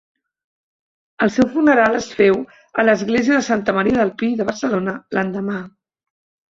[1.25, 5.63] El seu funeral es féu a l'església de Santa Maria del Pi de Barcelona l'endemà.